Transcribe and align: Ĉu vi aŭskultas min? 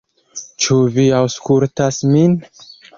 Ĉu 0.65 0.79
vi 0.97 1.07
aŭskultas 1.21 2.05
min? 2.17 2.39